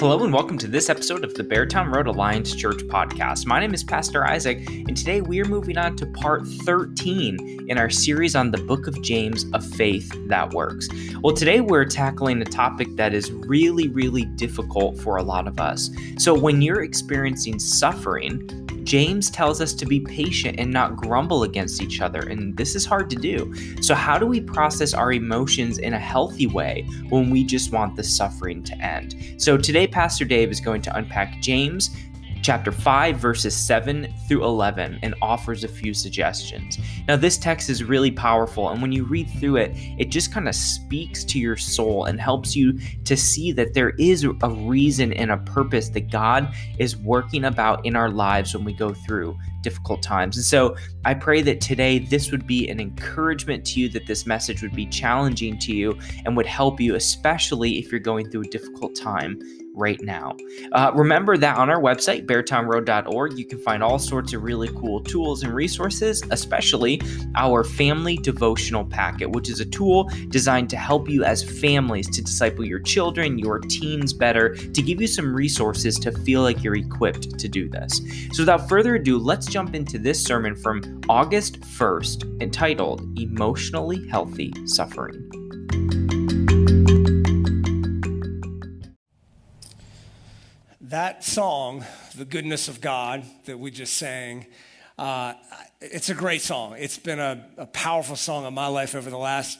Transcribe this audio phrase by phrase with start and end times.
[0.00, 3.46] Hello and welcome to this episode of the Beartown Road Alliance Church podcast.
[3.46, 7.76] My name is Pastor Isaac, and today we are moving on to part 13 in
[7.76, 10.88] our series on the book of James, A Faith That Works.
[11.20, 15.58] Well, today we're tackling a topic that is really, really difficult for a lot of
[15.58, 15.90] us.
[16.16, 21.82] So, when you're experiencing suffering, James tells us to be patient and not grumble against
[21.82, 23.52] each other, and this is hard to do.
[23.82, 27.96] So, how do we process our emotions in a healthy way when we just want
[27.96, 29.14] the suffering to end?
[29.36, 31.90] So, today, Pastor Dave is going to unpack James
[32.42, 36.78] chapter 5, verses 7 through 11, and offers a few suggestions.
[37.06, 40.48] Now, this text is really powerful, and when you read through it, it just kind
[40.48, 45.12] of speaks to your soul and helps you to see that there is a reason
[45.12, 49.36] and a purpose that God is working about in our lives when we go through
[49.62, 50.36] difficult times.
[50.36, 54.26] And so I pray that today this would be an encouragement to you, that this
[54.26, 58.42] message would be challenging to you and would help you, especially if you're going through
[58.42, 59.40] a difficult time
[59.78, 60.36] right now.
[60.72, 65.00] Uh, remember that on our website, beartownroad.org, you can find all sorts of really cool
[65.00, 67.00] tools and resources, especially
[67.36, 72.22] our family devotional packet, which is a tool designed to help you as families to
[72.22, 76.76] disciple your children, your teens better, to give you some resources to feel like you're
[76.76, 78.00] equipped to do this.
[78.32, 84.52] So without further ado, let's jump into this sermon from August 1st entitled Emotionally Healthy
[84.66, 85.27] Suffering.
[90.88, 91.84] That song,
[92.16, 94.46] The Goodness of God, that we just sang,
[94.96, 95.34] uh,
[95.82, 96.76] it's a great song.
[96.78, 99.58] It's been a, a, powerful song in my life over the last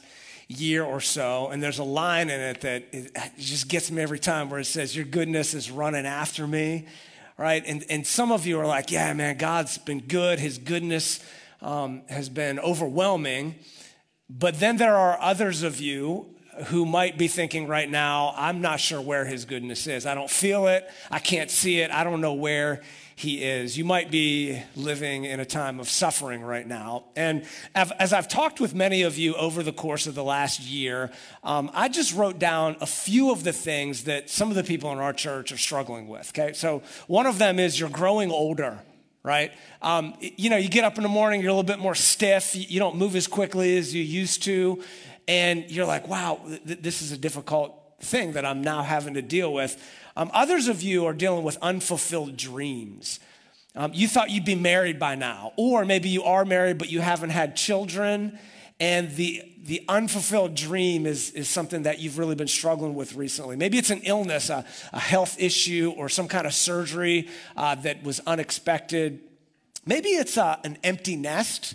[0.48, 1.48] year or so.
[1.48, 4.64] And there's a line in it that it just gets me every time where it
[4.64, 6.86] says, Your goodness is running after me
[7.36, 7.62] right?
[7.66, 10.40] And, and some of you are like, yeah, man, God's been good.
[10.40, 11.20] His goodness
[11.62, 13.54] um, has been overwhelming.
[14.28, 16.34] But then there are others of you
[16.66, 20.06] who might be thinking right now, I'm not sure where his goodness is.
[20.06, 20.88] I don't feel it.
[21.10, 21.90] I can't see it.
[21.90, 22.82] I don't know where
[23.18, 23.76] he is.
[23.76, 27.06] You might be living in a time of suffering right now.
[27.16, 31.10] And as I've talked with many of you over the course of the last year,
[31.42, 34.92] um, I just wrote down a few of the things that some of the people
[34.92, 36.30] in our church are struggling with.
[36.30, 38.80] Okay, so one of them is you're growing older
[39.24, 39.52] right?
[39.82, 42.54] Um, you know, you get up in the morning, you're a little bit more stiff,
[42.54, 44.82] you don't move as quickly as you used to,
[45.28, 49.22] and you're like, wow, th- this is a difficult thing that I'm now having to
[49.22, 49.80] deal with.
[50.16, 53.20] Um, others of you are dealing with unfulfilled dreams.
[53.76, 57.00] Um, you thought you'd be married by now, or maybe you are married, but you
[57.00, 58.38] haven't had children,
[58.80, 63.56] and the, the unfulfilled dream is, is something that you've really been struggling with recently.
[63.56, 68.02] Maybe it's an illness, a, a health issue, or some kind of surgery uh, that
[68.02, 69.20] was unexpected.
[69.84, 71.74] Maybe it's uh, an empty nest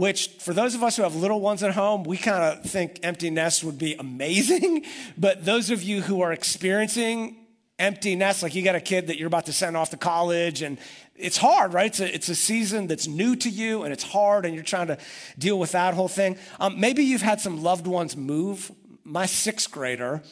[0.00, 3.00] which for those of us who have little ones at home, we kind of think
[3.02, 4.86] empty nest would be amazing.
[5.18, 7.36] But those of you who are experiencing
[7.78, 10.62] empty nest, like you got a kid that you're about to send off to college
[10.62, 10.78] and
[11.14, 11.88] it's hard, right?
[11.88, 14.86] It's a, it's a season that's new to you and it's hard and you're trying
[14.86, 14.96] to
[15.38, 16.38] deal with that whole thing.
[16.58, 18.72] Um, maybe you've had some loved ones move.
[19.04, 20.22] My sixth grader,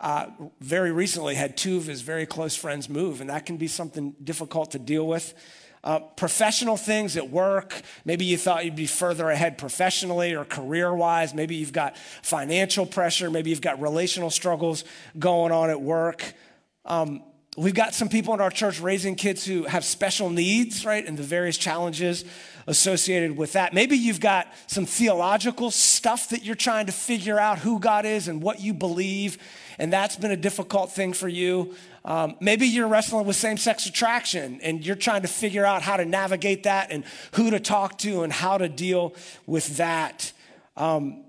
[0.00, 0.28] uh,
[0.60, 4.14] very recently had two of his very close friends move, and that can be something
[4.24, 5.34] difficult to deal with.
[5.82, 7.80] Uh, professional things at work.
[8.04, 11.32] Maybe you thought you'd be further ahead professionally or career wise.
[11.32, 13.30] Maybe you've got financial pressure.
[13.30, 14.84] Maybe you've got relational struggles
[15.18, 16.34] going on at work.
[16.84, 17.22] Um,
[17.56, 21.06] we've got some people in our church raising kids who have special needs, right?
[21.06, 22.26] And the various challenges
[22.70, 23.74] associated with that.
[23.74, 28.28] Maybe you've got some theological stuff that you're trying to figure out who God is
[28.28, 29.38] and what you believe,
[29.78, 31.74] and that's been a difficult thing for you.
[32.04, 35.98] Um, maybe you're wrestling with same sex attraction and you're trying to figure out how
[35.98, 39.14] to navigate that and who to talk to and how to deal
[39.46, 40.32] with that.
[40.76, 41.24] Um,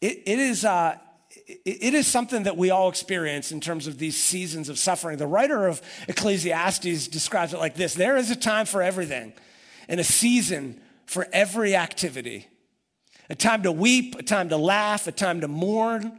[0.00, 0.64] it, it is.
[0.64, 0.98] Uh,
[1.46, 5.18] it is something that we all experience in terms of these seasons of suffering.
[5.18, 9.34] The writer of Ecclesiastes describes it like this There is a time for everything,
[9.88, 12.48] and a season for every activity
[13.30, 16.18] a time to weep, a time to laugh, a time to mourn,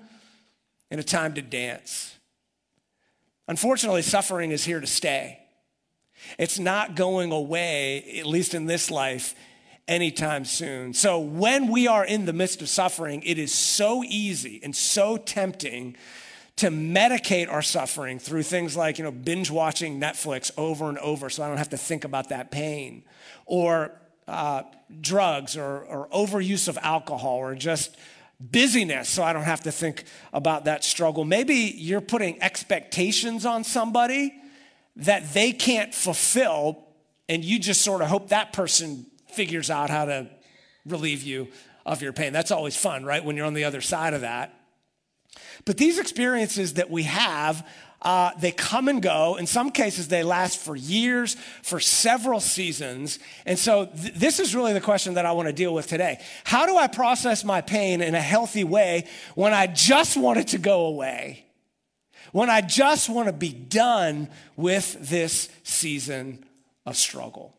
[0.89, 2.15] and a time to dance.
[3.47, 5.39] Unfortunately, suffering is here to stay.
[6.39, 9.35] It's not going away, at least in this life,
[9.87, 10.93] anytime soon.
[10.93, 15.17] So when we are in the midst of suffering, it is so easy and so
[15.17, 15.95] tempting
[16.57, 21.29] to medicate our suffering through things like, you know, binge watching Netflix over and over
[21.29, 23.03] so I don't have to think about that pain,
[23.45, 23.91] or
[24.27, 24.63] uh,
[25.01, 27.97] drugs, or, or overuse of alcohol, or just
[28.39, 31.25] busyness so I don't have to think about that struggle.
[31.25, 34.33] Maybe you're putting expectations on somebody
[34.97, 36.85] that they can't fulfill,
[37.27, 40.29] and you just sort of hope that person figures out how to
[40.85, 41.49] relieve you
[41.85, 42.31] of your pain.
[42.31, 43.23] That's always fun, right?
[43.23, 44.54] When you're on the other side of that.
[45.63, 47.65] But these experiences that we have,
[48.01, 49.35] uh, they come and go.
[49.35, 53.17] In some cases, they last for years, for several seasons.
[53.45, 56.21] And so, th- this is really the question that I want to deal with today.
[56.43, 60.49] How do I process my pain in a healthy way when I just want it
[60.49, 61.45] to go away?
[62.31, 66.45] When I just want to be done with this season
[66.85, 67.55] of struggle?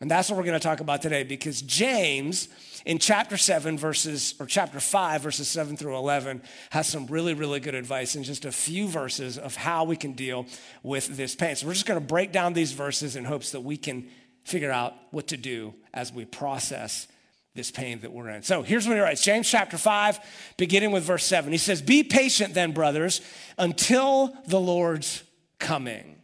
[0.00, 2.48] And that's what we're going to talk about today because James
[2.84, 7.60] in chapter 7 verses or chapter 5 verses 7 through 11 has some really really
[7.60, 10.46] good advice in just a few verses of how we can deal
[10.82, 11.56] with this pain.
[11.56, 14.08] So we're just going to break down these verses in hopes that we can
[14.44, 17.06] figure out what to do as we process
[17.54, 18.42] this pain that we're in.
[18.42, 20.18] So here's what he writes James chapter 5,
[20.56, 21.50] beginning with verse 7.
[21.50, 23.20] He says, Be patient then, brothers,
[23.58, 25.22] until the Lord's
[25.58, 26.16] coming.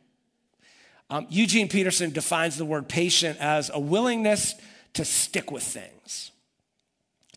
[1.11, 4.55] Um, Eugene Peterson defines the word patient as a willingness
[4.95, 6.33] to stick with things,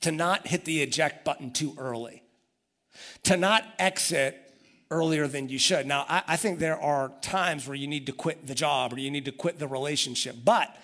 [0.02, 2.24] to not hit the eject button too early,
[3.24, 4.50] to not exit
[4.92, 5.86] earlier than you should.
[5.86, 9.00] Now, I, I think there are times where you need to quit the job or
[9.00, 10.76] you need to quit the relationship, but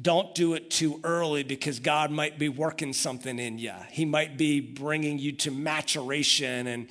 [0.00, 3.74] don't do it too early because God might be working something in you.
[3.90, 6.88] He might be bringing you to maturation and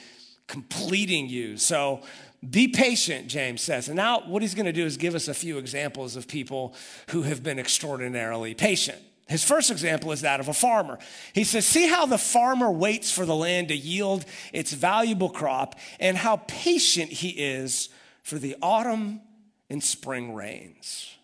[0.47, 1.57] completing you.
[1.57, 2.01] So
[2.47, 3.87] be patient, James says.
[3.87, 6.75] And now, what he's going to do is give us a few examples of people
[7.09, 8.99] who have been extraordinarily patient.
[9.27, 10.99] His first example is that of a farmer.
[11.33, 15.75] He says, See how the farmer waits for the land to yield its valuable crop,
[15.99, 17.89] and how patient he is
[18.23, 19.21] for the autumn
[19.69, 21.15] and spring rains.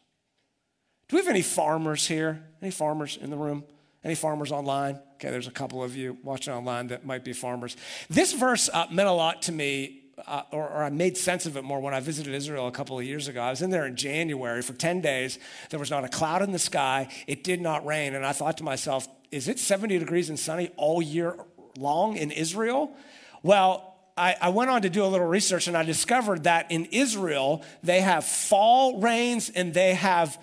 [1.08, 2.44] Do we have any farmers here?
[2.62, 3.64] Any farmers in the room?
[4.04, 5.00] Any farmers online?
[5.16, 7.78] Okay, there's a couple of you watching online that might be farmers.
[8.10, 11.58] This verse uh, meant a lot to me uh, or, or, I made sense of
[11.58, 13.42] it more when I visited Israel a couple of years ago.
[13.42, 15.40] I was in there in January for 10 days.
[15.70, 17.10] There was not a cloud in the sky.
[17.28, 18.16] It did not rain.
[18.16, 21.36] And I thought to myself, is it 70 degrees and sunny all year
[21.78, 22.96] long in Israel?
[23.42, 26.86] Well, I, I went on to do a little research and I discovered that in
[26.86, 30.40] Israel, they have fall rains and they have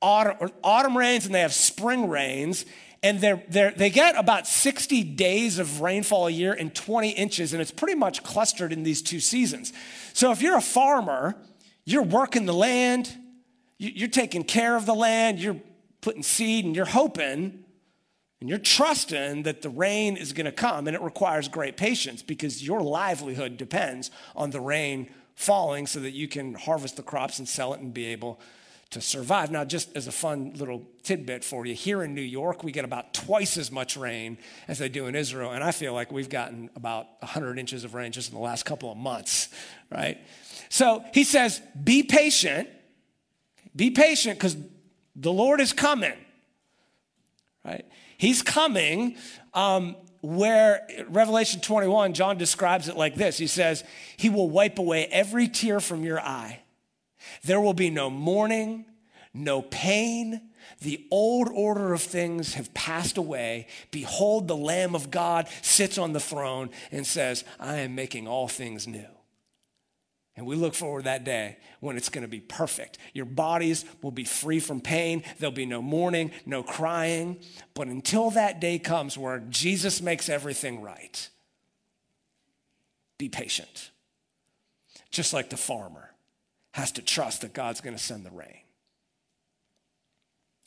[0.00, 2.64] autumn, autumn rains and they have spring rains
[3.02, 7.52] and they're, they're, they get about 60 days of rainfall a year and 20 inches,
[7.52, 9.72] and it's pretty much clustered in these two seasons.
[10.12, 11.36] So if you're a farmer,
[11.84, 13.12] you're working the land,
[13.78, 15.60] you're taking care of the land, you're
[16.00, 17.64] putting seed, and you're hoping
[18.42, 22.24] and you're trusting that the rain is going to come, and it requires great patience
[22.24, 27.38] because your livelihood depends on the rain falling so that you can harvest the crops
[27.38, 28.40] and sell it and be able
[28.92, 29.50] to survive.
[29.50, 32.84] Now, just as a fun little tidbit for you, here in New York, we get
[32.84, 35.52] about twice as much rain as they do in Israel.
[35.52, 38.64] And I feel like we've gotten about 100 inches of rain just in the last
[38.64, 39.48] couple of months,
[39.90, 40.18] right?
[40.68, 42.68] So he says, be patient.
[43.74, 44.56] Be patient because
[45.16, 46.16] the Lord is coming,
[47.64, 47.86] right?
[48.18, 49.16] He's coming.
[49.54, 53.82] Um, where Revelation 21, John describes it like this He says,
[54.16, 56.61] He will wipe away every tear from your eye.
[57.42, 58.86] There will be no mourning,
[59.34, 60.40] no pain.
[60.80, 63.66] The old order of things have passed away.
[63.90, 68.48] Behold, the Lamb of God sits on the throne and says, I am making all
[68.48, 69.06] things new.
[70.34, 72.96] And we look forward to that day when it's going to be perfect.
[73.12, 75.24] Your bodies will be free from pain.
[75.38, 77.38] There'll be no mourning, no crying.
[77.74, 81.28] But until that day comes where Jesus makes everything right,
[83.18, 83.90] be patient.
[85.10, 86.11] Just like the farmer
[86.72, 88.60] has to trust that God's going to send the rain.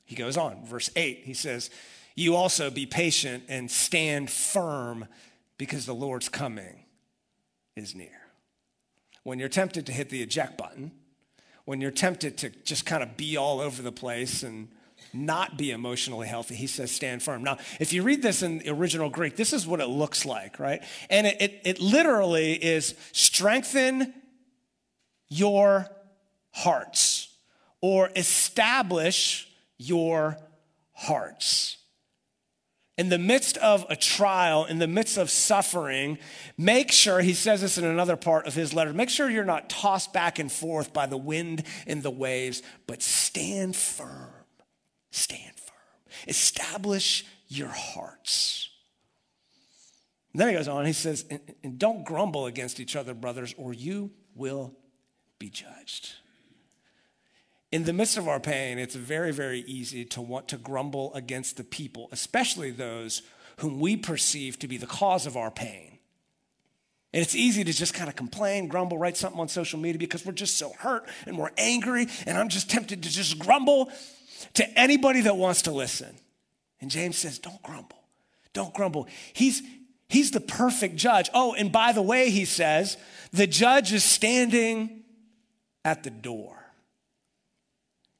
[0.05, 1.69] He goes on, verse 8, he says,
[2.15, 5.07] You also be patient and stand firm
[5.57, 6.85] because the Lord's coming
[7.75, 8.21] is near.
[9.23, 10.91] When you're tempted to hit the eject button,
[11.65, 14.67] when you're tempted to just kind of be all over the place and
[15.11, 17.43] not be emotionally healthy, he says, stand firm.
[17.43, 20.59] Now, if you read this in the original Greek, this is what it looks like,
[20.59, 20.83] right?
[21.09, 24.13] And it, it, it literally is strengthen
[25.29, 25.89] your
[26.55, 27.35] hearts
[27.81, 29.47] or establish
[29.77, 30.37] your
[30.93, 31.77] hearts.
[32.97, 36.17] In the midst of a trial, in the midst of suffering,
[36.57, 39.69] make sure, he says this in another part of his letter, make sure you're not
[39.69, 44.29] tossed back and forth by the wind and the waves, but stand firm.
[45.11, 45.75] Stand firm.
[46.29, 48.69] Establish your hearts.
[50.31, 53.53] And then he goes on, he says, and, and don't grumble against each other, brothers,
[53.57, 54.73] or you will
[55.37, 56.13] be judged.
[57.75, 61.57] In the midst of our pain, it's very, very easy to want to grumble against
[61.57, 63.21] the people, especially those
[63.57, 65.99] whom we perceive to be the cause of our pain.
[67.11, 70.25] And it's easy to just kind of complain, grumble, write something on social media because
[70.25, 73.91] we're just so hurt and we're angry, and I'm just tempted to just grumble
[74.53, 76.15] to anybody that wants to listen.
[76.79, 78.01] And James says, Don't grumble.
[78.53, 79.05] Don't grumble.
[79.33, 79.61] He's,
[80.07, 81.29] He's the perfect judge.
[81.33, 82.95] Oh, and by the way, he says,
[83.33, 85.03] the judge is standing
[85.83, 86.64] at the door.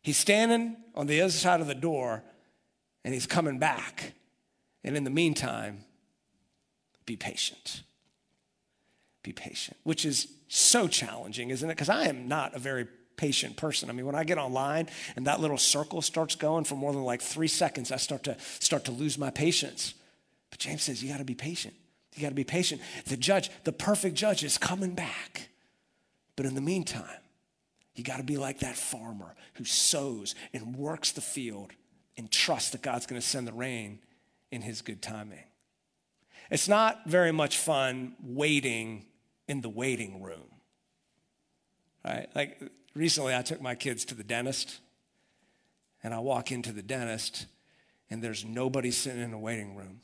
[0.06, 2.22] He's standing on the other side of the door
[3.04, 4.14] and he's coming back.
[4.84, 5.84] And in the meantime,
[7.08, 7.82] be patient.
[9.24, 11.74] Be patient, which is so challenging, isn't it?
[11.74, 12.86] Because I am not a very
[13.18, 13.90] patient person.
[13.90, 17.04] I mean, when I get online and that little circle starts going for more than
[17.04, 19.96] like three seconds, I start to start to lose my patience.
[20.52, 21.74] But James says you got to be patient.
[22.14, 22.80] You got to be patient.
[23.08, 25.50] The judge, the perfect judge, is coming back.
[26.36, 27.22] But in the meantime,
[27.96, 31.72] you got to be like that farmer who sows and works the field
[32.18, 34.00] and trusts that God's going to send the rain
[34.52, 35.44] in his good timing.
[36.52, 39.06] It's not very much fun waiting
[39.48, 40.52] in the waiting room.
[42.04, 42.28] Right?
[42.36, 42.62] Like
[42.94, 44.80] recently I took my kids to the dentist
[46.04, 47.48] and I walk into the dentist
[48.10, 50.02] and there's nobody sitting in the waiting room.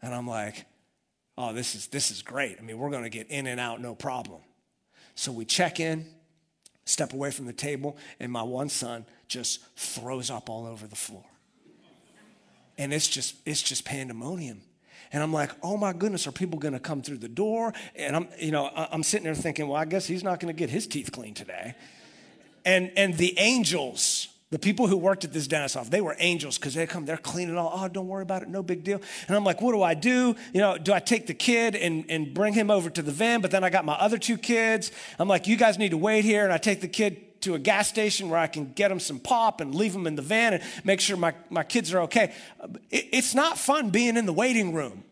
[0.00, 0.66] And I'm like,
[1.36, 2.56] "Oh, this is this is great.
[2.58, 4.40] I mean, we're going to get in and out no problem."
[5.14, 6.06] So we check in,
[6.84, 10.96] step away from the table, and my one son just throws up all over the
[10.96, 11.24] floor.
[12.76, 14.62] And it's just it's just pandemonium.
[15.12, 17.72] And I'm like, oh my goodness, are people going to come through the door?
[17.94, 20.58] And I'm, you know, I'm sitting there thinking, well, I guess he's not going to
[20.58, 21.76] get his teeth cleaned today.
[22.64, 26.58] And and the angels, the people who worked at this dentist office, they were angels
[26.58, 27.72] because they come, they're cleaning all.
[27.74, 29.00] Oh, don't worry about it, no big deal.
[29.26, 30.36] And I'm like, what do I do?
[30.52, 33.40] You know, do I take the kid and, and bring him over to the van?
[33.40, 34.92] But then I got my other two kids.
[35.18, 36.44] I'm like, you guys need to wait here.
[36.44, 39.18] And I take the kid to a gas station where I can get him some
[39.18, 42.32] pop and leave him in the van and make sure my, my kids are okay.
[42.92, 45.02] It, it's not fun being in the waiting room,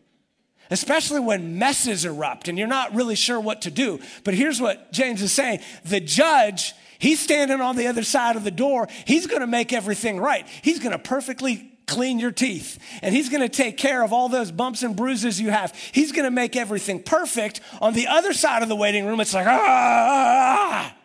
[0.71, 3.99] especially when messes erupt and you're not really sure what to do.
[4.23, 6.73] But here's what James is saying the judge,
[7.03, 8.87] he's standing on the other side of the door.
[9.05, 13.27] He's going to make everything right, he's going to perfectly clean your teeth and he's
[13.27, 15.75] going to take care of all those bumps and bruises you have.
[15.91, 17.59] He's going to make everything perfect.
[17.81, 19.51] On the other side of the waiting room, it's like, ah.
[19.51, 20.97] ah, ah, ah.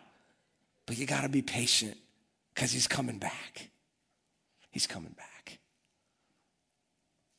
[0.85, 1.97] But you got to be patient
[2.55, 3.69] because he's coming back.
[4.71, 5.59] He's coming back.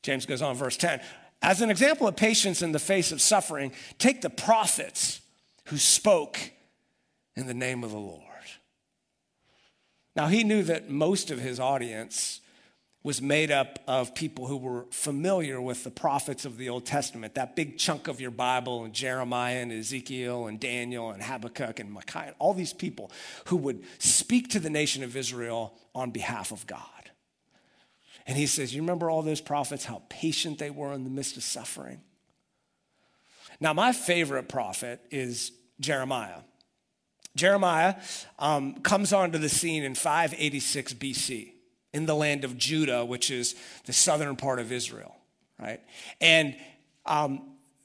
[0.03, 1.01] James goes on, verse 10.
[1.41, 5.21] As an example of patience in the face of suffering, take the prophets
[5.65, 6.39] who spoke
[7.35, 8.30] in the name of the Lord.
[10.15, 12.41] Now, he knew that most of his audience
[13.03, 17.33] was made up of people who were familiar with the prophets of the Old Testament,
[17.33, 21.91] that big chunk of your Bible, and Jeremiah and Ezekiel and Daniel and Habakkuk and
[21.91, 23.11] Micaiah, all these people
[23.45, 26.85] who would speak to the nation of Israel on behalf of God.
[28.27, 31.37] And he says, You remember all those prophets, how patient they were in the midst
[31.37, 32.01] of suffering?
[33.59, 36.41] Now, my favorite prophet is Jeremiah.
[37.35, 37.95] Jeremiah
[38.39, 41.51] um, comes onto the scene in 586 BC
[41.93, 45.15] in the land of Judah, which is the southern part of Israel,
[45.59, 45.81] right?
[46.19, 46.55] And
[47.05, 47.41] um,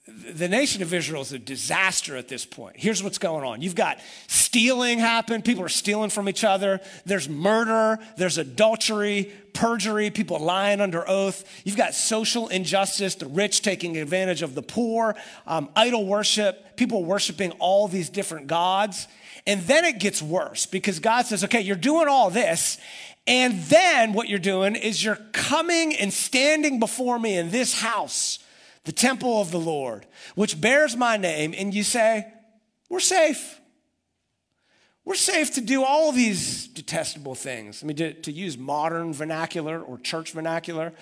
[0.07, 2.77] the nation of Israel is a disaster at this point.
[2.77, 3.61] Here's what's going on.
[3.61, 3.99] You've got
[4.29, 5.43] stealing happen.
[5.43, 6.81] People are stealing from each other.
[7.05, 7.99] There's murder.
[8.17, 11.45] There's adultery, perjury, people lying under oath.
[11.65, 17.05] You've got social injustice, the rich taking advantage of the poor, um, idol worship, people
[17.05, 19.09] worshiping all these different gods.
[19.47, 22.79] And then it gets worse because God says, okay, you're doing all this,
[23.27, 28.39] and then what you're doing is you're coming and standing before me in this house,
[28.85, 32.33] the temple of the Lord, which bears my name, and you say,
[32.89, 33.61] We're safe.
[35.07, 37.81] We're safe to do all these detestable things.
[37.81, 40.93] I mean, to, to, use modern vernacular or church vernacular,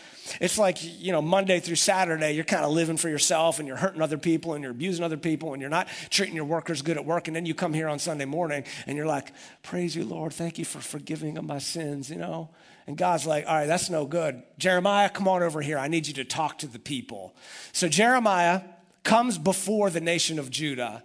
[0.42, 3.78] it's like, you know, Monday through Saturday, you're kind of living for yourself and you're
[3.78, 6.98] hurting other people and you're abusing other people and you're not treating your workers good
[6.98, 7.28] at work.
[7.28, 9.32] And then you come here on Sunday morning and you're like,
[9.62, 10.34] Praise you, Lord.
[10.34, 12.50] Thank you for forgiving of my sins, you know?
[12.86, 14.42] And God's like, All right, that's no good.
[14.58, 15.78] Jeremiah, come on over here.
[15.78, 17.34] I need you to talk to the people.
[17.72, 18.64] So Jeremiah
[19.02, 21.02] comes before the nation of Judah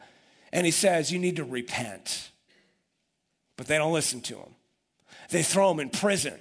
[0.51, 2.31] and he says, You need to repent
[3.59, 4.55] but they don't listen to him.
[5.31, 6.39] They throw him in prison.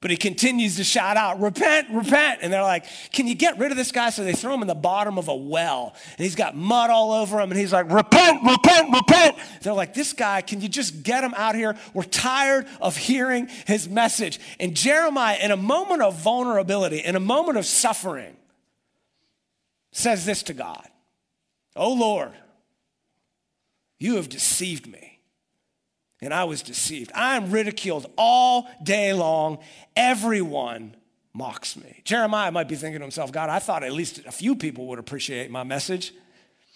[0.00, 2.38] But he continues to shout out, Repent, repent.
[2.40, 4.10] And they're like, Can you get rid of this guy?
[4.10, 5.92] So they throw him in the bottom of a well.
[6.16, 7.50] And he's got mud all over him.
[7.50, 9.38] And he's like, Repent, repent, repent.
[9.62, 11.76] They're like, This guy, can you just get him out here?
[11.94, 14.38] We're tired of hearing his message.
[14.60, 18.36] And Jeremiah, in a moment of vulnerability, in a moment of suffering,
[19.90, 20.88] says this to God
[21.74, 22.30] Oh Lord,
[23.98, 25.13] you have deceived me
[26.24, 27.12] and I was deceived.
[27.14, 29.58] I am ridiculed all day long.
[29.96, 30.96] Everyone
[31.32, 32.00] mocks me.
[32.04, 34.98] Jeremiah might be thinking to himself, God, I thought at least a few people would
[34.98, 36.12] appreciate my message.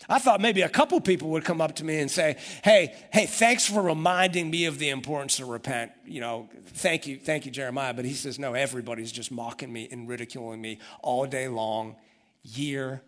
[0.08, 3.26] I thought maybe a couple people would come up to me and say, "Hey, hey,
[3.26, 7.50] thanks for reminding me of the importance to repent." You know, thank you, thank you,
[7.50, 7.92] Jeremiah.
[7.92, 11.96] But he says, "No, everybody's just mocking me and ridiculing me all day long,
[12.44, 13.02] year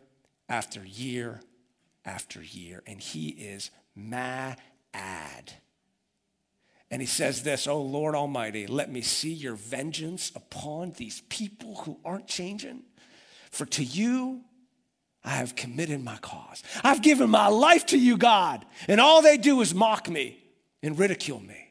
[0.48, 1.40] after year
[2.04, 2.82] after year.
[2.86, 4.56] And he is mad.
[6.90, 11.76] And he says this, Oh Lord Almighty, let me see your vengeance upon these people
[11.76, 12.82] who aren't changing.
[13.50, 14.42] For to you
[15.22, 16.62] I have committed my cause.
[16.82, 20.38] I've given my life to you, God, and all they do is mock me
[20.82, 21.68] and ridicule me.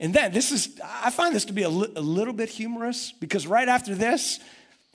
[0.00, 3.12] And then this is, I find this to be a, li- a little bit humorous
[3.12, 4.40] because right after this,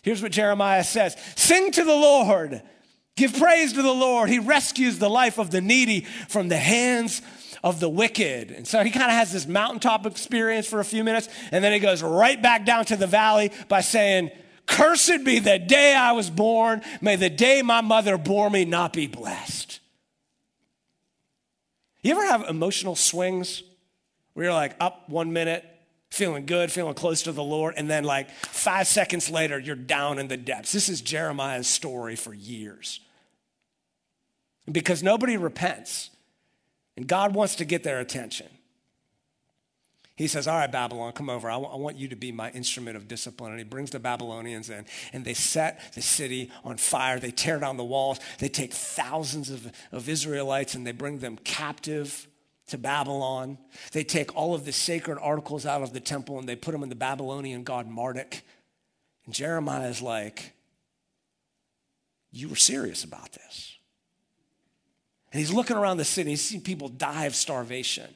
[0.02, 2.62] here's what Jeremiah says Sing to the Lord,
[3.16, 4.30] give praise to the Lord.
[4.30, 7.22] He rescues the life of the needy from the hands
[7.64, 8.52] of the wicked.
[8.52, 11.72] And so he kind of has this mountaintop experience for a few minutes, and then
[11.72, 14.32] he goes right back down to the valley by saying,
[14.66, 16.82] Cursed be the day I was born.
[17.02, 19.80] May the day my mother bore me not be blessed.
[22.02, 23.64] You ever have emotional swings
[24.34, 25.66] where you're like up one minute,
[26.12, 30.20] feeling good, feeling close to the Lord, and then like five seconds later, you're down
[30.20, 30.72] in the depths?
[30.72, 33.00] This is Jeremiah's story for years.
[34.72, 36.10] Because nobody repents,
[36.96, 38.48] and God wants to get their attention.
[40.16, 41.50] He says, All right, Babylon, come over.
[41.50, 43.52] I, w- I want you to be my instrument of discipline.
[43.52, 47.20] And he brings the Babylonians in, and they set the city on fire.
[47.20, 48.20] They tear down the walls.
[48.38, 52.28] They take thousands of, of Israelites and they bring them captive
[52.68, 53.58] to Babylon.
[53.92, 56.84] They take all of the sacred articles out of the temple and they put them
[56.84, 58.42] in the Babylonian god Marduk.
[59.26, 60.54] And Jeremiah is like,
[62.32, 63.73] You were serious about this.
[65.34, 66.30] And he's looking around the city.
[66.30, 68.08] He's seeing people die of starvation.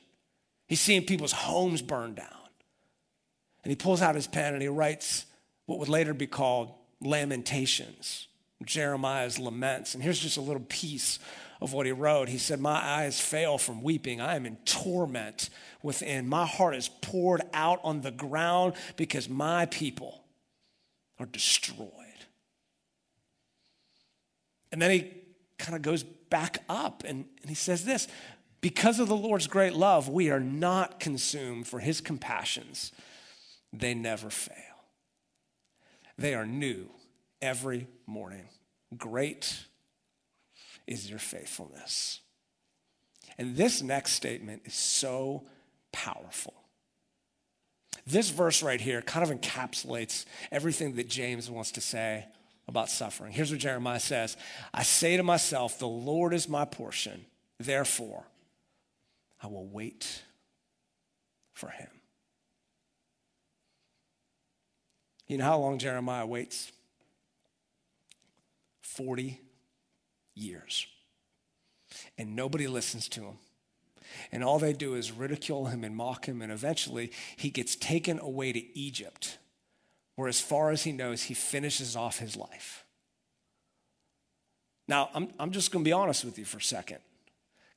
[0.68, 2.28] He's seeing people's homes burned down.
[3.64, 5.26] And he pulls out his pen and he writes
[5.66, 6.72] what would later be called
[7.02, 8.28] Lamentations,
[8.64, 9.96] Jeremiah's laments.
[9.96, 11.18] And here's just a little piece
[11.60, 12.30] of what he wrote.
[12.30, 14.22] He said, My eyes fail from weeping.
[14.22, 15.50] I am in torment
[15.82, 16.30] within.
[16.30, 20.24] My heart is poured out on the ground because my people
[21.20, 21.90] are destroyed.
[24.72, 25.12] And then he
[25.58, 28.08] kind of goes back up and, and he says this
[28.62, 32.92] because of the Lord's great love, we are not consumed, for his compassions,
[33.72, 34.56] they never fail.
[36.18, 36.90] They are new
[37.42, 38.50] every morning.
[38.98, 39.66] Great
[40.88, 42.22] is your faithfulness.
[43.38, 45.44] And this next statement is so
[45.92, 46.56] powerful.
[48.08, 52.26] This verse right here kind of encapsulates everything that James wants to say
[52.68, 53.32] about suffering.
[53.32, 54.38] Here's what Jeremiah says
[54.74, 57.26] I say to myself, The Lord is my portion,
[57.60, 58.26] therefore
[59.42, 60.24] I will wait
[61.54, 61.90] for him.
[65.28, 66.72] You know how long Jeremiah waits?
[68.82, 69.40] 40
[70.36, 70.88] years.
[72.18, 73.38] And nobody listens to him.
[74.32, 76.42] And all they do is ridicule him and mock him.
[76.42, 79.38] And eventually, he gets taken away to Egypt,
[80.18, 82.84] where, as far as he knows, he finishes off his life.
[84.88, 86.98] Now, I'm, I'm just going to be honest with you for a second.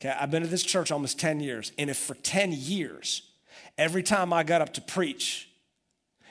[0.00, 1.70] Okay, I've been at this church almost 10 years.
[1.76, 3.22] And if for 10 years,
[3.76, 5.50] every time I got up to preach,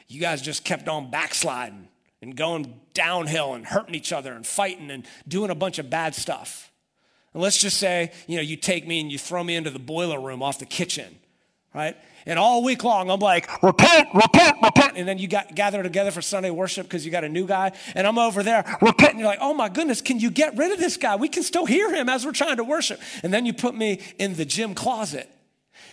[0.07, 1.87] you guys just kept on backsliding
[2.23, 6.15] and going downhill and hurting each other and fighting and doing a bunch of bad
[6.15, 6.71] stuff.
[7.35, 9.77] And let's just say, you know, you take me and you throw me into the
[9.77, 11.19] boiler room off the kitchen,
[11.73, 11.95] right?
[12.25, 14.97] And all week long, I'm like, repent, repent, repent.
[14.97, 17.71] And then you got gather together for Sunday worship because you got a new guy.
[17.95, 19.11] And I'm over there, repent.
[19.11, 21.15] And you're like, oh my goodness, can you get rid of this guy?
[21.15, 22.99] We can still hear him as we're trying to worship.
[23.23, 25.29] And then you put me in the gym closet.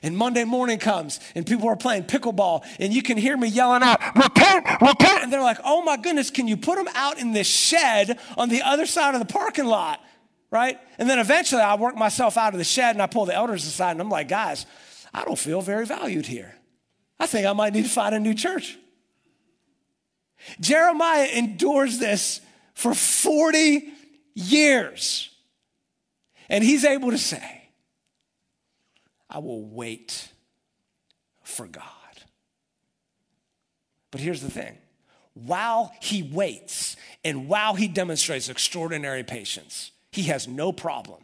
[0.02, 3.82] And Monday morning comes and people are playing pickleball and you can hear me yelling
[3.82, 5.22] out, repent, repent.
[5.22, 8.48] And they're like, oh my goodness, can you put them out in this shed on
[8.48, 10.00] the other side of the parking lot?
[10.50, 10.78] Right?
[10.98, 13.66] And then eventually I work myself out of the shed and I pull the elders
[13.66, 14.66] aside and I'm like, guys,
[15.16, 16.54] I don't feel very valued here.
[17.18, 18.76] I think I might need to find a new church.
[20.60, 22.42] Jeremiah endures this
[22.74, 23.88] for 40
[24.34, 25.30] years.
[26.50, 27.70] And he's able to say,
[29.30, 30.28] I will wait
[31.42, 31.82] for God.
[34.10, 34.76] But here's the thing
[35.32, 41.22] while he waits and while he demonstrates extraordinary patience, he has no problem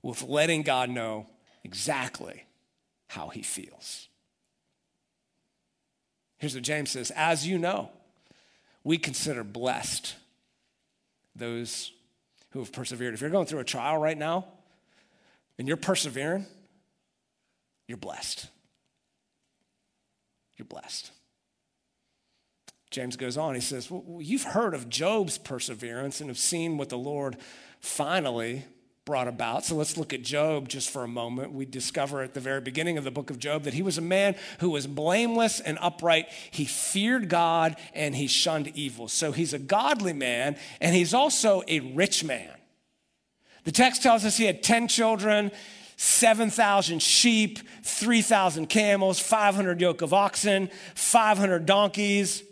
[0.00, 1.26] with letting God know
[1.64, 2.45] exactly
[3.08, 4.08] how he feels.
[6.38, 7.90] Here's what James says As you know,
[8.84, 10.16] we consider blessed
[11.34, 11.92] those
[12.50, 13.14] who have persevered.
[13.14, 14.46] If you're going through a trial right now
[15.58, 16.46] and you're persevering,
[17.88, 18.48] you're blessed.
[20.56, 21.10] You're blessed.
[22.90, 26.88] James goes on, he says, well, You've heard of Job's perseverance and have seen what
[26.88, 27.36] the Lord
[27.80, 28.64] finally
[29.06, 29.64] brought about.
[29.64, 31.52] So let's look at Job just for a moment.
[31.52, 34.02] We discover at the very beginning of the book of Job that he was a
[34.02, 36.28] man who was blameless and upright.
[36.50, 39.06] He feared God and he shunned evil.
[39.06, 42.50] So he's a godly man and he's also a rich man.
[43.62, 45.52] The text tells us he had 10 children,
[45.96, 52.42] 7,000 sheep, 3,000 camels, 500 yoke of oxen, 500 donkeys,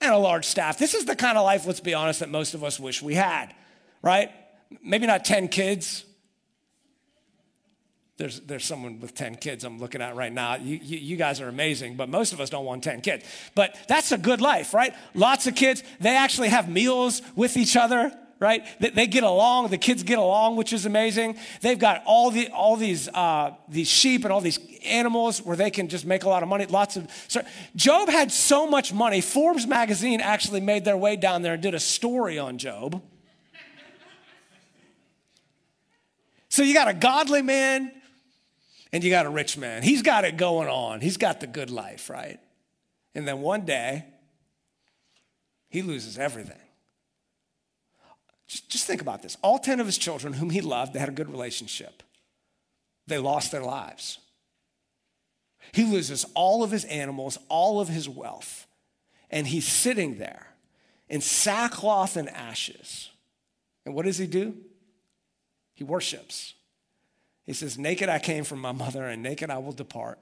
[0.00, 0.78] and a large staff.
[0.78, 3.14] This is the kind of life, let's be honest, that most of us wish we
[3.14, 3.54] had,
[4.02, 4.32] right?
[4.82, 6.04] Maybe not 10 kids.
[8.18, 10.56] There's, there's someone with 10 kids I'm looking at right now.
[10.56, 13.24] You, you, you, guys are amazing, but most of us don't want 10 kids.
[13.54, 14.94] But that's a good life, right?
[15.14, 15.82] Lots of kids.
[15.98, 18.64] They actually have meals with each other, right?
[18.78, 19.68] They, get along.
[19.68, 21.38] The kids get along, which is amazing.
[21.62, 25.70] They've got all, the, all these, uh, these sheep and all these animals where they
[25.70, 26.66] can just make a lot of money.
[26.66, 27.10] Lots of.
[27.28, 27.42] So
[27.74, 29.20] Job had so much money.
[29.20, 33.02] Forbes magazine actually made their way down there and did a story on Job
[36.52, 37.90] So you got a godly man
[38.92, 39.82] and you got a rich man.
[39.82, 42.38] He's got it going on, he's got the good life, right?
[43.14, 44.04] And then one day,
[45.70, 46.60] he loses everything.
[48.48, 49.38] Just, just think about this.
[49.40, 52.02] All 10 of his children, whom he loved, they had a good relationship,
[53.06, 54.18] they lost their lives.
[55.72, 58.66] He loses all of his animals, all of his wealth,
[59.30, 60.48] and he's sitting there
[61.08, 63.08] in sackcloth and ashes.
[63.86, 64.54] And what does he do?
[65.74, 66.54] He worships.
[67.44, 70.18] He says, Naked I came from my mother, and naked I will depart.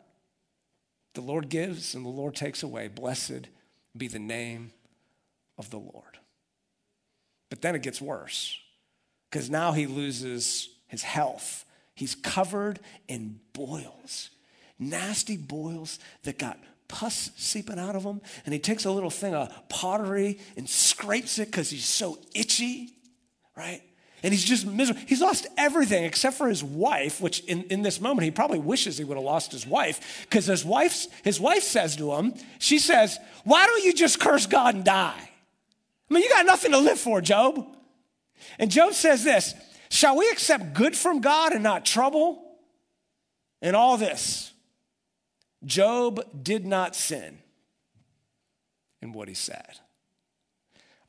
[1.15, 2.89] The Lord gives and the Lord takes away.
[2.89, 3.49] Blessed
[3.97, 4.71] be the name
[5.59, 6.19] of the Lord.
[7.49, 8.57] But then it gets worse
[9.29, 11.65] because now he loses his health.
[11.95, 14.31] He's covered in boils,
[14.79, 16.59] nasty boils that got
[16.89, 18.21] pus seeping out of him.
[18.45, 22.91] And he takes a little thing of pottery and scrapes it because he's so itchy,
[23.57, 23.83] right?
[24.23, 25.01] And he's just miserable.
[25.07, 28.99] He's lost everything except for his wife, which in, in this moment he probably wishes
[28.99, 30.27] he would have lost his wife.
[30.29, 34.47] Because his, wife's, his wife says to him, she says, Why don't you just curse
[34.47, 35.31] God and die?
[36.11, 37.67] I mean, you got nothing to live for, Job.
[38.59, 39.55] And Job says this
[39.91, 42.47] Shall we accept good from God and not trouble?
[43.63, 44.53] And all this,
[45.65, 47.39] Job did not sin
[49.03, 49.79] in what he said.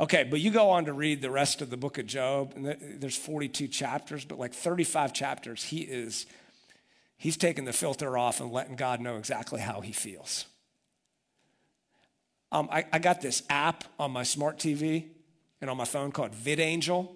[0.02, 2.76] Okay, but you go on to read the rest of the book of Job, and
[3.00, 6.26] there's 42 chapters, but like 35 chapters, he is,
[7.18, 10.48] he's taking the filter off and letting God know exactly how he feels.
[12.52, 15.06] Um, I, I got this app on my smart TV
[15.62, 17.08] and on my phone called VidAngel.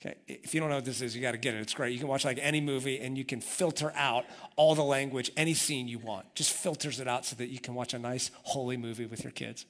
[0.00, 1.60] Okay, if you don't know what this is, you got to get it.
[1.60, 1.92] It's great.
[1.92, 4.24] You can watch like any movie and you can filter out
[4.56, 6.34] all the language, any scene you want.
[6.34, 9.30] Just filters it out so that you can watch a nice, holy movie with your
[9.30, 9.66] kids.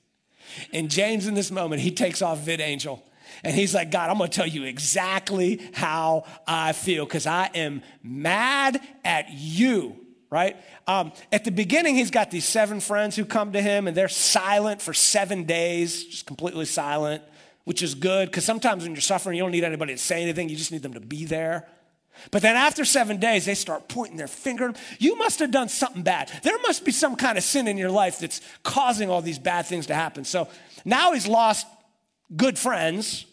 [0.73, 3.01] And James, in this moment, he takes off VidAngel
[3.45, 7.83] and he's like, God, I'm gonna tell you exactly how I feel because I am
[8.03, 9.97] mad at you,
[10.31, 10.57] right?
[10.87, 14.09] Um, at the beginning, he's got these seven friends who come to him and they're
[14.09, 17.23] silent for seven days, just completely silent,
[17.65, 20.49] which is good because sometimes when you're suffering, you don't need anybody to say anything,
[20.49, 21.67] you just need them to be there.
[22.31, 24.73] But then after seven days, they start pointing their finger.
[24.99, 26.31] You must have done something bad.
[26.43, 29.67] There must be some kind of sin in your life that's causing all these bad
[29.67, 30.25] things to happen.
[30.25, 30.49] So
[30.85, 31.67] now he's lost
[32.37, 33.27] good friends.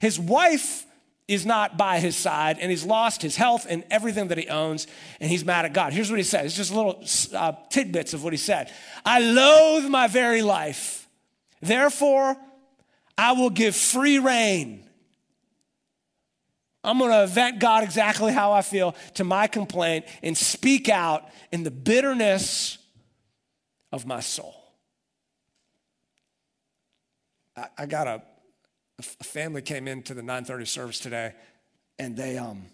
[0.00, 0.84] His wife
[1.28, 4.86] is not by his side, and he's lost his health and everything that he owns,
[5.20, 5.92] and he's mad at God.
[5.92, 7.02] Here's what he said it's just little
[7.34, 8.70] uh, tidbits of what he said
[9.04, 11.08] I loathe my very life.
[11.60, 12.36] Therefore,
[13.16, 14.84] I will give free rein
[16.84, 21.28] I'm going to vent God exactly how I feel to my complaint and speak out
[21.52, 22.78] in the bitterness
[23.92, 24.54] of my soul.
[27.56, 28.22] I, I got a,
[28.98, 31.34] a family came into the 9:30 service today,
[31.98, 32.64] and they um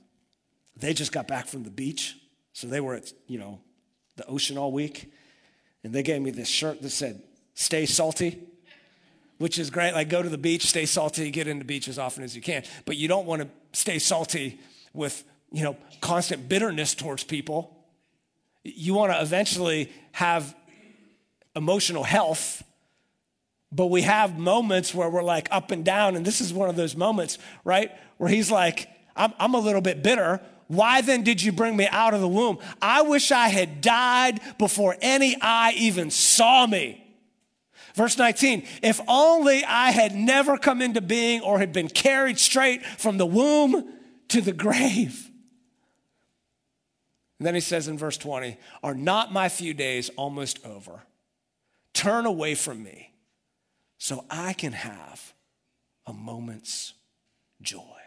[0.76, 2.16] they just got back from the beach,
[2.52, 3.60] so they were at you know
[4.16, 5.12] the ocean all week,
[5.84, 7.22] and they gave me this shirt that said
[7.54, 8.44] "Stay salty."
[9.38, 9.94] Which is great.
[9.94, 12.42] Like, go to the beach, stay salty, get in the beach as often as you
[12.42, 12.64] can.
[12.84, 14.60] But you don't want to stay salty
[14.92, 17.74] with, you know, constant bitterness towards people.
[18.64, 20.54] You want to eventually have
[21.54, 22.62] emotional health.
[23.70, 26.16] But we have moments where we're like up and down.
[26.16, 27.92] And this is one of those moments, right?
[28.16, 30.40] Where he's like, I'm, I'm a little bit bitter.
[30.68, 32.58] Why then did you bring me out of the womb?
[32.80, 37.04] I wish I had died before any eye even saw me.
[37.98, 42.86] Verse 19, if only I had never come into being or had been carried straight
[42.86, 43.92] from the womb
[44.28, 45.28] to the grave.
[47.40, 51.02] And then he says in verse 20, Are not my few days almost over?
[51.92, 53.14] Turn away from me
[53.98, 55.34] so I can have
[56.06, 56.94] a moment's
[57.60, 57.97] joy.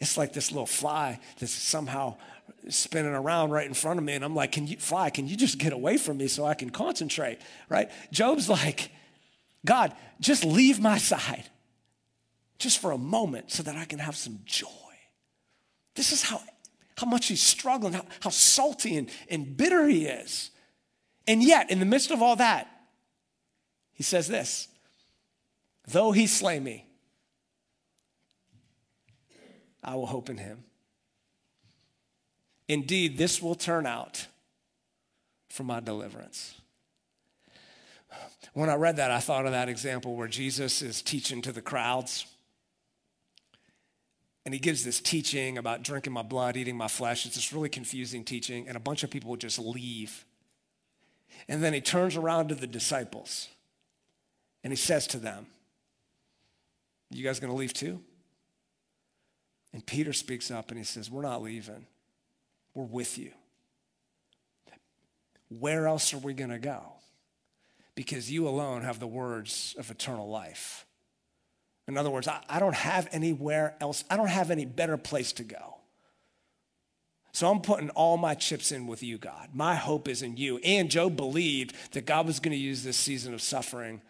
[0.00, 2.16] It's like this little fly that's somehow
[2.68, 4.14] spinning around right in front of me.
[4.14, 5.10] And I'm like, Can you fly?
[5.10, 7.38] Can you just get away from me so I can concentrate?
[7.68, 7.90] Right?
[8.10, 8.90] Job's like,
[9.64, 11.44] God, just leave my side
[12.58, 14.66] just for a moment so that I can have some joy.
[15.94, 16.40] This is how,
[16.96, 20.50] how much he's struggling, how, how salty and, and bitter he is.
[21.26, 22.68] And yet, in the midst of all that,
[23.92, 24.68] he says this
[25.88, 26.86] Though he slay me,
[29.82, 30.64] I will hope in him.
[32.68, 34.26] Indeed, this will turn out
[35.48, 36.54] for my deliverance.
[38.52, 41.62] When I read that, I thought of that example where Jesus is teaching to the
[41.62, 42.26] crowds.
[44.44, 47.26] And he gives this teaching about drinking my blood, eating my flesh.
[47.26, 50.24] It's this really confusing teaching, and a bunch of people just leave.
[51.48, 53.48] And then he turns around to the disciples
[54.62, 55.46] and he says to them,
[57.10, 58.00] You guys gonna leave too?
[59.72, 61.86] And Peter speaks up and he says, We're not leaving,
[62.74, 63.32] we're with you.
[65.48, 66.80] Where else are we gonna go?
[67.94, 70.86] Because you alone have the words of eternal life.
[71.88, 75.32] In other words, I, I don't have anywhere else, I don't have any better place
[75.34, 75.76] to go.
[77.32, 79.50] So I'm putting all my chips in with you, God.
[79.54, 80.58] My hope is in you.
[80.58, 84.02] And Job believed that God was going to use this season of suffering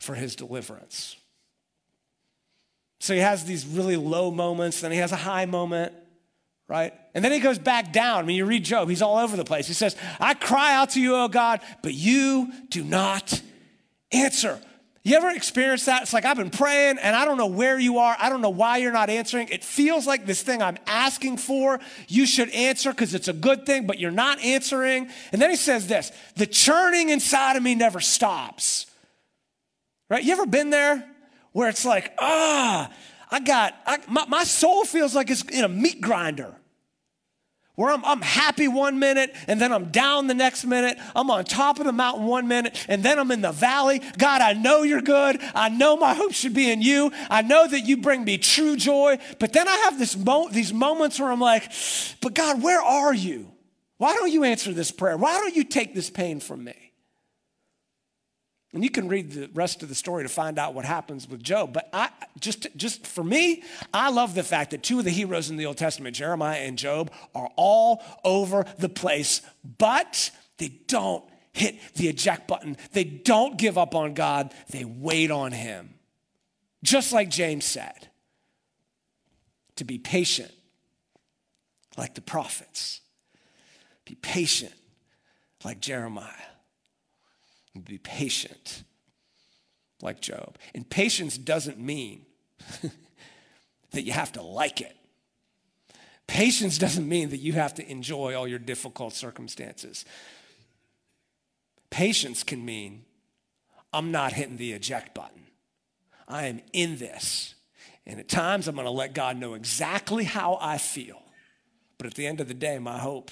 [0.00, 1.16] for his deliverance.
[3.00, 5.94] So he has these really low moments, then he has a high moment,
[6.68, 6.92] right?
[7.14, 8.18] And then he goes back down.
[8.18, 9.66] I mean, you read Job, he's all over the place.
[9.66, 13.40] He says, I cry out to you, O God, but you do not
[14.12, 14.60] answer.
[15.02, 16.02] You ever experienced that?
[16.02, 18.14] It's like I've been praying and I don't know where you are.
[18.18, 19.48] I don't know why you're not answering.
[19.48, 23.64] It feels like this thing I'm asking for, you should answer because it's a good
[23.64, 25.08] thing, but you're not answering.
[25.32, 28.84] And then he says this the churning inside of me never stops.
[30.10, 30.22] Right?
[30.22, 31.09] You ever been there
[31.52, 32.90] where it's like, ah,
[33.30, 36.54] I got, I, my, my soul feels like it's in a meat grinder
[37.80, 40.98] where I'm, I'm happy one minute and then I'm down the next minute.
[41.16, 44.02] I'm on top of the mountain one minute and then I'm in the valley.
[44.18, 45.40] God, I know you're good.
[45.54, 47.10] I know my hope should be in you.
[47.30, 49.18] I know that you bring me true joy.
[49.38, 51.72] But then I have this mo- these moments where I'm like,
[52.20, 53.50] but God, where are you?
[53.96, 55.16] Why don't you answer this prayer?
[55.16, 56.89] Why don't you take this pain from me?
[58.72, 61.42] And you can read the rest of the story to find out what happens with
[61.42, 61.72] Job.
[61.72, 65.50] But I just, just for me, I love the fact that two of the heroes
[65.50, 69.42] in the Old Testament, Jeremiah and Job, are all over the place,
[69.78, 72.76] but they don't hit the eject button.
[72.92, 74.54] They don't give up on God.
[74.70, 75.94] They wait on Him.
[76.84, 78.08] Just like James said,
[79.76, 80.52] to be patient,
[81.96, 83.00] like the prophets.
[84.04, 84.74] Be patient,
[85.64, 86.49] like Jeremiah
[87.78, 88.84] be patient
[90.02, 90.56] like Job.
[90.74, 92.26] And patience doesn't mean
[93.92, 94.96] that you have to like it.
[96.26, 100.04] Patience doesn't mean that you have to enjoy all your difficult circumstances.
[101.90, 103.04] Patience can mean
[103.92, 105.42] I'm not hitting the eject button.
[106.28, 107.54] I am in this.
[108.06, 111.20] And at times I'm going to let God know exactly how I feel.
[111.98, 113.30] But at the end of the day, my hope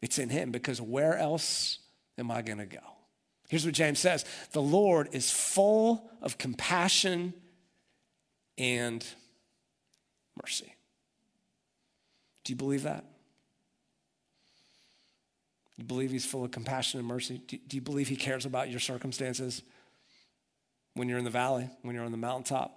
[0.00, 1.78] it's in him because where else
[2.18, 2.91] am I going to go?
[3.52, 7.34] Here's what James says The Lord is full of compassion
[8.56, 9.04] and
[10.42, 10.74] mercy.
[12.44, 13.04] Do you believe that?
[15.76, 17.42] You believe he's full of compassion and mercy?
[17.46, 19.60] Do, you believe he cares about your circumstances
[20.94, 22.74] when you're in the valley, when you're on the mountaintop?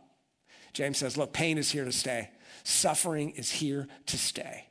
[0.74, 2.32] James says, Look, pain is here to stay,
[2.66, 4.68] suffering is here to stay.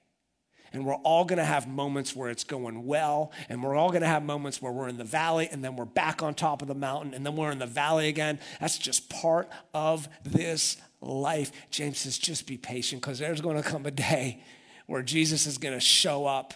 [0.75, 4.23] And we're all gonna have moments where it's going well, and we're all gonna have
[4.23, 7.15] moments where we're in the valley, and then we're back on top of the mountain,
[7.15, 8.39] and then we're in the valley again.
[8.61, 11.51] That's just part of this life.
[11.71, 14.43] James says, just be patient, because there's gonna come a day
[14.87, 16.53] where Jesus is gonna show up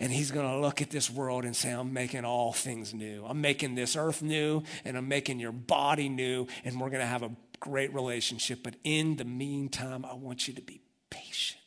[0.00, 3.24] and he's going to look at this world and say, I'm making all things new.
[3.24, 7.06] I'm making this earth new, and I'm making your body new, and we're going to
[7.06, 8.60] have a great relationship.
[8.64, 11.61] But in the meantime, I want you to be patient.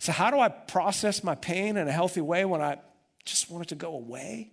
[0.00, 2.78] So, how do I process my pain in a healthy way when I
[3.26, 4.50] just want it to go away?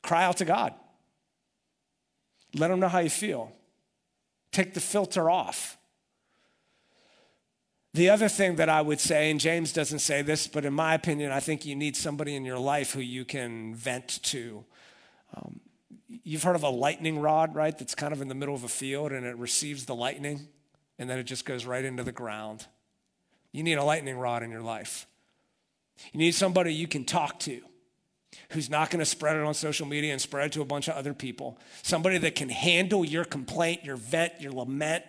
[0.00, 0.74] Cry out to God.
[2.54, 3.50] Let Him know how you feel.
[4.52, 5.76] Take the filter off.
[7.94, 10.94] The other thing that I would say, and James doesn't say this, but in my
[10.94, 14.64] opinion, I think you need somebody in your life who you can vent to.
[15.36, 15.60] Um,
[16.06, 17.76] you've heard of a lightning rod, right?
[17.76, 20.46] That's kind of in the middle of a field and it receives the lightning
[20.96, 22.66] and then it just goes right into the ground.
[23.54, 25.06] You need a lightning rod in your life.
[26.12, 27.60] You need somebody you can talk to
[28.50, 30.88] who's not going to spread it on social media and spread it to a bunch
[30.88, 31.56] of other people.
[31.84, 35.04] Somebody that can handle your complaint, your vent, your lament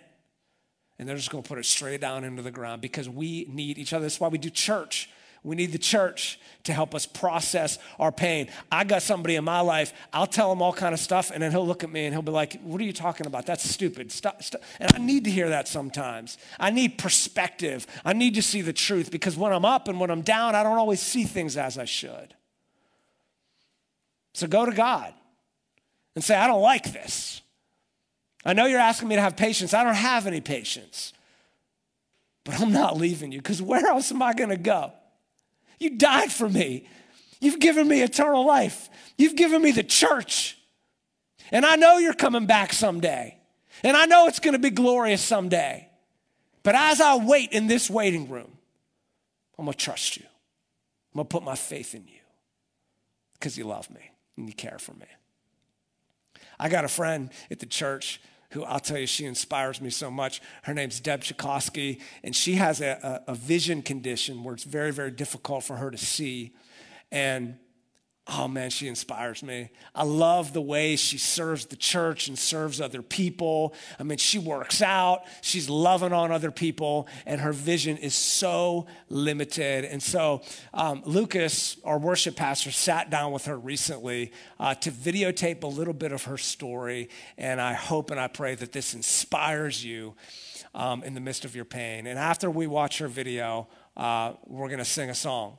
[0.96, 3.78] And they're just going to put it straight down into the ground because we need
[3.78, 4.04] each other.
[4.04, 5.10] That's why we do church.
[5.46, 8.48] We need the church to help us process our pain.
[8.72, 11.52] I got somebody in my life, I'll tell him all kind of stuff, and then
[11.52, 13.46] he'll look at me and he'll be like, What are you talking about?
[13.46, 14.10] That's stupid.
[14.10, 14.60] Stop, stop.
[14.80, 16.36] And I need to hear that sometimes.
[16.58, 17.86] I need perspective.
[18.04, 20.64] I need to see the truth because when I'm up and when I'm down, I
[20.64, 22.34] don't always see things as I should.
[24.34, 25.14] So go to God
[26.16, 27.40] and say, I don't like this.
[28.44, 29.74] I know you're asking me to have patience.
[29.74, 31.12] I don't have any patience.
[32.44, 34.92] But I'm not leaving you because where else am I going to go?
[35.78, 36.88] You died for me.
[37.40, 38.88] You've given me eternal life.
[39.16, 40.58] You've given me the church.
[41.50, 43.38] And I know you're coming back someday.
[43.82, 45.88] And I know it's going to be glorious someday.
[46.62, 48.50] But as I wait in this waiting room,
[49.58, 50.24] I'm going to trust you.
[51.14, 52.20] I'm going to put my faith in you
[53.34, 55.06] because you love me and you care for me.
[56.58, 60.10] I got a friend at the church who I'll tell you, she inspires me so
[60.10, 60.40] much.
[60.62, 64.92] Her name's Deb Chikoski, and she has a, a, a vision condition where it's very,
[64.92, 66.52] very difficult for her to see.
[67.10, 67.58] And
[68.28, 69.70] Oh man, she inspires me.
[69.94, 73.72] I love the way she serves the church and serves other people.
[74.00, 78.88] I mean, she works out, she's loving on other people, and her vision is so
[79.08, 79.84] limited.
[79.84, 80.42] And so,
[80.74, 85.94] um, Lucas, our worship pastor, sat down with her recently uh, to videotape a little
[85.94, 87.08] bit of her story.
[87.38, 90.16] And I hope and I pray that this inspires you
[90.74, 92.08] um, in the midst of your pain.
[92.08, 95.58] And after we watch her video, uh, we're going to sing a song.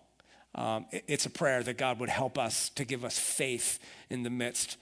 [0.57, 4.31] Um, it's a prayer that God would help us to give us faith in the
[4.31, 4.77] midst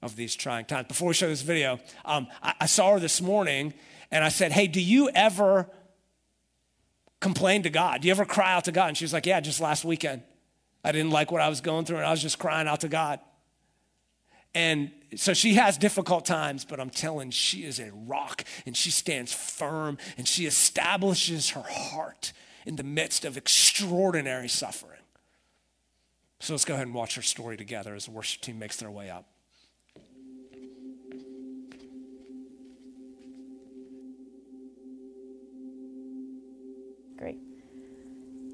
[0.00, 0.86] of these trying times.
[0.86, 3.74] Before we show this video, um, I, I saw her this morning
[4.12, 5.68] and I said, Hey, do you ever
[7.20, 8.02] complain to God?
[8.02, 8.88] Do you ever cry out to God?
[8.88, 10.22] And she was like, Yeah, just last weekend.
[10.84, 12.88] I didn't like what I was going through and I was just crying out to
[12.88, 13.18] God.
[14.54, 18.90] And so she has difficult times, but I'm telling she is a rock and she
[18.90, 22.32] stands firm and she establishes her heart
[22.64, 25.00] in the midst of extraordinary suffering.
[26.38, 28.90] So let's go ahead and watch her story together as the worship team makes their
[28.90, 29.26] way up.
[37.16, 37.38] Great.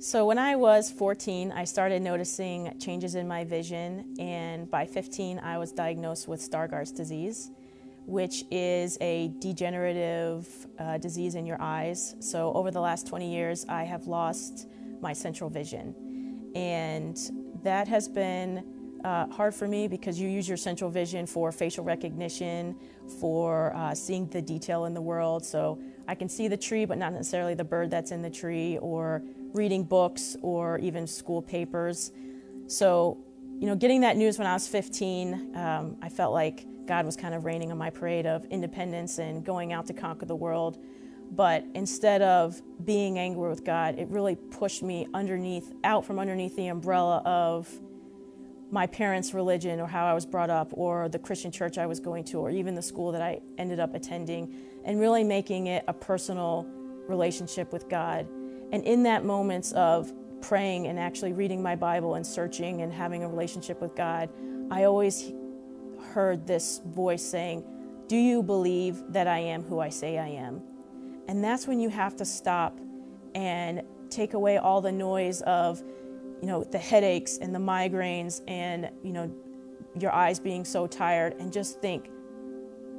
[0.00, 5.40] So when I was 14, I started noticing changes in my vision, and by 15,
[5.40, 7.50] I was diagnosed with Stargardt's disease,
[8.06, 12.14] which is a degenerative uh, disease in your eyes.
[12.20, 14.68] So over the last 20 years, I have lost
[15.00, 16.50] my central vision.
[16.54, 17.18] And
[17.62, 18.64] that has been
[19.04, 22.76] uh, hard for me because you use your central vision for facial recognition,
[23.20, 25.44] for uh, seeing the detail in the world.
[25.44, 28.78] So I can see the tree, but not necessarily the bird that's in the tree,
[28.78, 29.22] or
[29.52, 32.12] reading books, or even school papers.
[32.68, 33.18] So,
[33.58, 37.16] you know, getting that news when I was 15, um, I felt like God was
[37.16, 40.78] kind of raining on my parade of independence and going out to conquer the world.
[41.34, 46.54] But instead of being angry with God, it really pushed me underneath, out from underneath
[46.56, 47.68] the umbrella of
[48.70, 52.00] my parents' religion or how I was brought up or the Christian church I was
[52.00, 55.84] going to or even the school that I ended up attending and really making it
[55.88, 56.66] a personal
[57.08, 58.28] relationship with God.
[58.72, 63.24] And in that moments of praying and actually reading my Bible and searching and having
[63.24, 64.28] a relationship with God,
[64.70, 65.32] I always
[66.12, 67.64] heard this voice saying,
[68.08, 70.62] Do you believe that I am who I say I am?
[71.28, 72.78] And that's when you have to stop
[73.34, 75.82] and take away all the noise of,
[76.40, 79.32] you know, the headaches and the migraines and, you know,
[79.98, 82.10] your eyes being so tired and just think,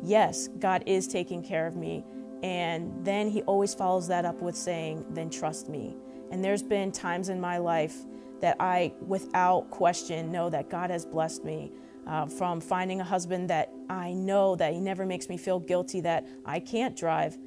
[0.01, 2.03] yes, God is taking care of me.
[2.41, 5.95] And then he always follows that up with saying, then trust me.
[6.31, 7.95] And there's been times in my life
[8.41, 11.71] that I, without question, know that God has blessed me.
[12.05, 16.01] Uh, from finding a husband that I know that he never makes me feel guilty
[16.01, 17.37] that I can't drive,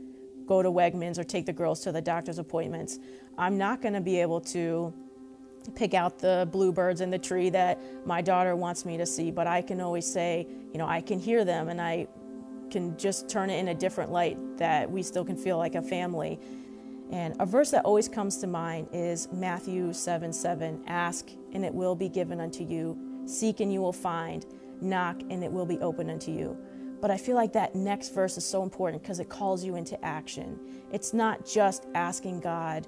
[0.46, 2.98] go to Wegmans or take the girls to the doctor's appointments.
[3.36, 4.92] I'm not going to be able to
[5.74, 9.46] pick out the bluebirds in the tree that my daughter wants me to see, but
[9.46, 12.06] I can always say, you know, I can hear them and I
[12.70, 15.82] can just turn it in a different light that we still can feel like a
[15.82, 16.38] family.
[17.10, 21.72] And a verse that always comes to mind is Matthew 7 7 Ask and it
[21.72, 24.44] will be given unto you, seek and you will find,
[24.80, 26.56] knock and it will be open unto you.
[27.00, 30.02] But I feel like that next verse is so important because it calls you into
[30.04, 30.58] action.
[30.92, 32.86] It's not just asking God,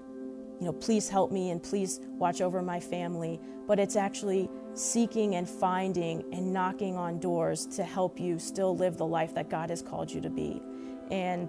[0.60, 5.34] you know, please help me and please watch over my family, but it's actually seeking
[5.36, 9.70] and finding and knocking on doors to help you still live the life that God
[9.70, 10.62] has called you to be.
[11.10, 11.48] And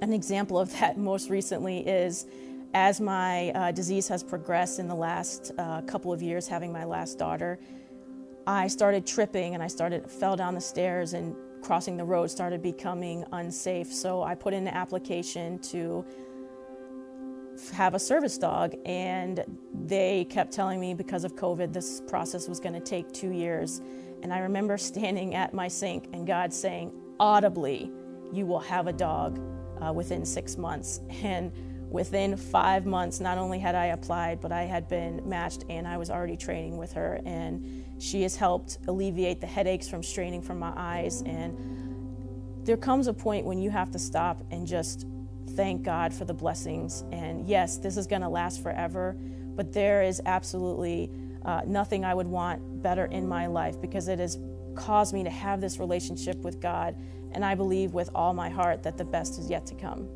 [0.00, 2.26] an example of that most recently is
[2.72, 6.84] as my uh, disease has progressed in the last uh, couple of years, having my
[6.84, 7.60] last daughter,
[8.48, 12.62] I started tripping and I started fell down the stairs and crossing the road started
[12.62, 13.90] becoming unsafe.
[13.90, 16.04] So I put in an application to
[17.72, 22.60] have a service dog, and they kept telling me because of COVID, this process was
[22.60, 23.80] going to take two years.
[24.22, 27.90] And I remember standing at my sink and God saying audibly,
[28.30, 29.40] You will have a dog
[29.82, 31.00] uh, within six months.
[31.22, 31.50] And
[31.90, 35.96] within five months, not only had I applied, but I had been matched and I
[35.96, 37.20] was already training with her.
[37.24, 41.22] And she has helped alleviate the headaches from straining from my eyes.
[41.22, 45.06] And there comes a point when you have to stop and just
[45.50, 47.04] thank God for the blessings.
[47.12, 49.16] And yes, this is going to last forever,
[49.54, 51.10] but there is absolutely
[51.44, 54.38] uh, nothing I would want better in my life because it has
[54.74, 56.96] caused me to have this relationship with God.
[57.32, 60.08] And I believe with all my heart that the best is yet to come.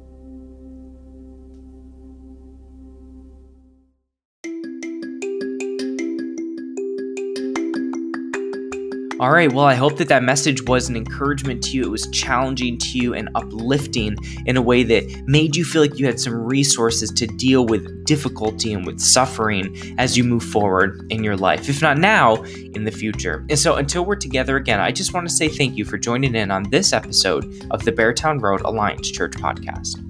[9.20, 11.82] All right, well, I hope that that message was an encouragement to you.
[11.82, 14.16] It was challenging to you and uplifting
[14.46, 18.04] in a way that made you feel like you had some resources to deal with
[18.04, 22.36] difficulty and with suffering as you move forward in your life, if not now,
[22.74, 23.44] in the future.
[23.50, 26.36] And so until we're together again, I just want to say thank you for joining
[26.36, 30.07] in on this episode of the Beartown Road Alliance Church podcast.